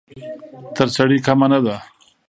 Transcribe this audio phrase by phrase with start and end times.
[0.75, 1.75] تر سړي کمه نه ده.